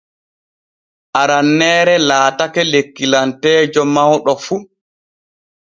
[1.21, 4.55] Aranneere laatake lekkilanteejo mawɗo fu.